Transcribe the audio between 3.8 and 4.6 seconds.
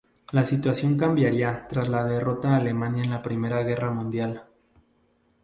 Mundial.